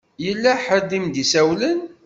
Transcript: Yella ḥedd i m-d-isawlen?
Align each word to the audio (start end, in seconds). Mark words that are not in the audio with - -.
Yella 0.25 0.51
ḥedd 0.65 0.89
i 0.97 0.99
m-d-isawlen? 1.03 1.79